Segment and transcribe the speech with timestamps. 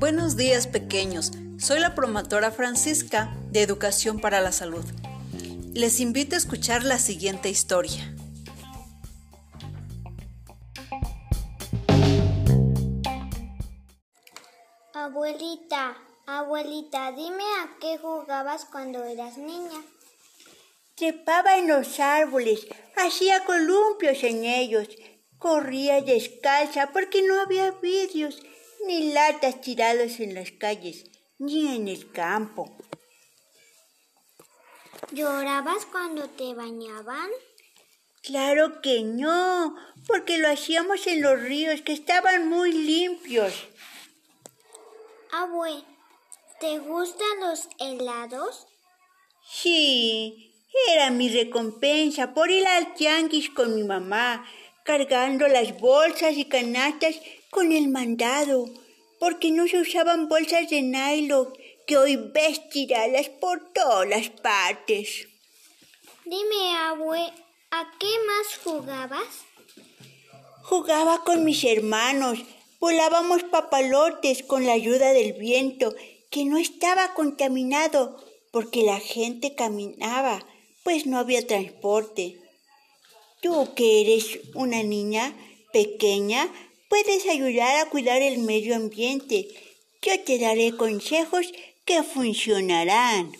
[0.00, 4.84] Buenos días pequeños, soy la promotora Francisca de Educación para la Salud.
[5.74, 8.14] Les invito a escuchar la siguiente historia.
[14.92, 15.96] Abuelita,
[16.26, 19.80] abuelita, dime a qué jugabas cuando eras niña.
[20.96, 22.66] Trepaba en los árboles,
[22.96, 24.88] hacía columpios en ellos,
[25.44, 28.40] corría descalza porque no había vidrios
[28.86, 31.04] ni latas tiradas en las calles,
[31.38, 32.74] ni en el campo.
[35.12, 37.28] ¿Llorabas cuando te bañaban?
[38.22, 43.52] Claro que no, porque lo hacíamos en los ríos que estaban muy limpios.
[45.30, 45.84] Abue,
[46.58, 48.66] ¿te gustan los helados?
[49.46, 50.54] Sí,
[50.90, 54.44] era mi recompensa por ir al tianguis con mi mamá,
[54.84, 57.16] cargando las bolsas y canastas
[57.50, 58.66] con el mandado,
[59.18, 61.52] porque no se usaban bolsas de nylon
[61.86, 65.26] que hoy ves tiradas por todas partes.
[66.24, 67.32] Dime, abue,
[67.70, 69.44] ¿a qué más jugabas?
[70.62, 72.38] Jugaba con mis hermanos,
[72.80, 75.94] volábamos papalotes con la ayuda del viento,
[76.30, 80.44] que no estaba contaminado porque la gente caminaba,
[80.82, 82.43] pues no había transporte.
[83.44, 85.36] Tú que eres una niña
[85.70, 86.50] pequeña,
[86.88, 89.48] puedes ayudar a cuidar el medio ambiente.
[90.00, 91.52] Yo te daré consejos
[91.84, 93.32] que funcionarán.